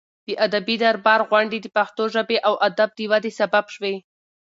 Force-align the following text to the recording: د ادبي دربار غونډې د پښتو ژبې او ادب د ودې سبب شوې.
د 0.27 0.29
ادبي 0.45 0.75
دربار 0.83 1.21
غونډې 1.29 1.57
د 1.61 1.67
پښتو 1.77 2.03
ژبې 2.13 2.37
او 2.47 2.53
ادب 2.67 2.89
د 2.95 2.99
ودې 3.11 3.31
سبب 3.39 3.65
شوې. 3.75 3.95